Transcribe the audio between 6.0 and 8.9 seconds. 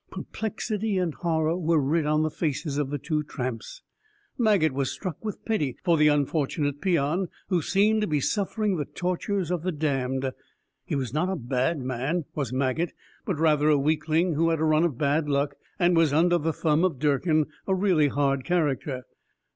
unfortunate peon, who seemed to be suffering the